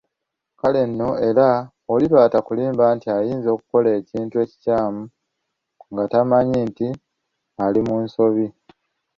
Kale 0.59 0.81
nno 0.89 1.09
era 1.29 1.49
oli 1.93 2.05
lw'atakulimba 2.11 2.85
nti 2.95 3.07
ayinza 3.17 3.47
okukola 3.55 3.87
ekintu 3.99 4.35
ekikyamu 4.43 5.01
nga 5.91 6.03
tamanyi 6.11 6.57
nti 6.69 6.87
ali 7.63 7.79
mu 7.87 7.95
nsobi. 8.05 8.47